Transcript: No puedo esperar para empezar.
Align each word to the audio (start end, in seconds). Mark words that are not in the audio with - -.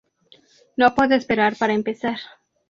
No 0.77 0.95
puedo 0.95 1.13
esperar 1.13 1.55
para 1.57 1.73
empezar. 1.73 2.17